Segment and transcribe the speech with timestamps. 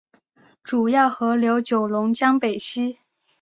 [0.63, 2.97] 主要河流九龙江北溪。